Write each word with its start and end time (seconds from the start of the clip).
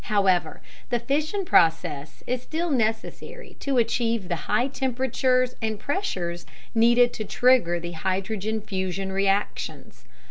However, 0.05 0.61
the 0.89 0.97
fission 0.99 1.45
process 1.45 2.23
is 2.25 2.41
still 2.41 2.71
necessary 2.71 3.55
to 3.59 3.77
achieve 3.77 4.29
the 4.29 4.35
high 4.49 4.67
temperatures 4.67 5.55
and 5.61 5.77
pressures 5.79 6.43
needed 6.73 7.13
to 7.13 7.23
trigger 7.23 7.79
the 7.79 7.91
hydrogen 7.91 8.61
fusion 8.61 9.11
reactions. 9.11 10.03